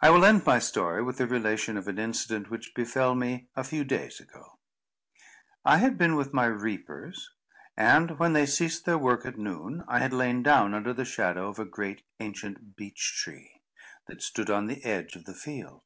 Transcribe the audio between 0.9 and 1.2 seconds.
with